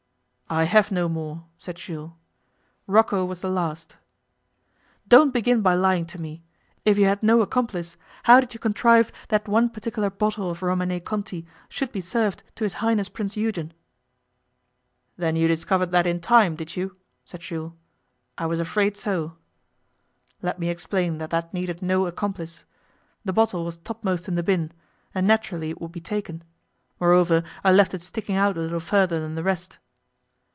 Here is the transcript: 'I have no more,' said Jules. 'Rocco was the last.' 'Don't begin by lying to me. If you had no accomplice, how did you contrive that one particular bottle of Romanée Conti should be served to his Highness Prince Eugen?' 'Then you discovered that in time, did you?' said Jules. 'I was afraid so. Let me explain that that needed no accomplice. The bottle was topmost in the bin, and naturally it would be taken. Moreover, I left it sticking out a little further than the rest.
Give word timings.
'I 0.53 0.65
have 0.65 0.91
no 0.91 1.07
more,' 1.07 1.45
said 1.57 1.77
Jules. 1.77 2.11
'Rocco 2.85 3.23
was 3.23 3.39
the 3.39 3.49
last.' 3.49 3.95
'Don't 5.07 5.31
begin 5.31 5.61
by 5.61 5.75
lying 5.75 6.05
to 6.07 6.19
me. 6.19 6.43
If 6.83 6.97
you 6.97 7.05
had 7.05 7.23
no 7.23 7.39
accomplice, 7.39 7.95
how 8.23 8.41
did 8.41 8.53
you 8.53 8.59
contrive 8.59 9.13
that 9.29 9.47
one 9.47 9.69
particular 9.69 10.09
bottle 10.09 10.49
of 10.51 10.59
Romanée 10.59 11.01
Conti 11.05 11.47
should 11.69 11.93
be 11.93 12.01
served 12.01 12.43
to 12.55 12.65
his 12.65 12.73
Highness 12.83 13.07
Prince 13.07 13.37
Eugen?' 13.37 13.71
'Then 15.15 15.37
you 15.37 15.47
discovered 15.47 15.91
that 15.91 16.05
in 16.05 16.19
time, 16.19 16.57
did 16.57 16.75
you?' 16.75 16.97
said 17.23 17.39
Jules. 17.39 17.71
'I 18.37 18.47
was 18.47 18.59
afraid 18.59 18.97
so. 18.97 19.37
Let 20.41 20.59
me 20.59 20.67
explain 20.67 21.17
that 21.19 21.29
that 21.29 21.53
needed 21.53 21.81
no 21.81 22.07
accomplice. 22.07 22.65
The 23.23 23.31
bottle 23.31 23.63
was 23.63 23.77
topmost 23.77 24.27
in 24.27 24.35
the 24.35 24.43
bin, 24.43 24.73
and 25.15 25.25
naturally 25.25 25.69
it 25.69 25.79
would 25.79 25.93
be 25.93 26.01
taken. 26.01 26.43
Moreover, 26.99 27.43
I 27.63 27.71
left 27.71 27.93
it 27.93 28.01
sticking 28.01 28.35
out 28.35 28.57
a 28.57 28.59
little 28.59 28.81
further 28.81 29.17
than 29.21 29.35
the 29.35 29.43
rest. 29.43 29.77